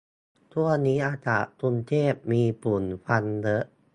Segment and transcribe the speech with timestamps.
[0.53, 3.63] ช่วงนี้อากาศกรุงเทพมีฝุ่นควันเยอะ